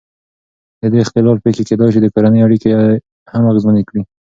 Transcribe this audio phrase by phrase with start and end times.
[0.81, 2.69] د دې اختلال پېښې کېدای شي د کورنۍ اړیکې
[3.33, 4.01] هم اغېزمنې کړي.